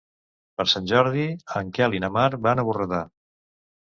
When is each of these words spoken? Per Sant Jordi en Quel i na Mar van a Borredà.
Per 0.61 0.65
Sant 0.71 0.87
Jordi 0.93 1.27
en 1.61 1.69
Quel 1.79 1.99
i 1.99 2.03
na 2.07 2.11
Mar 2.19 2.27
van 2.49 2.63
a 2.63 2.67
Borredà. 2.71 3.03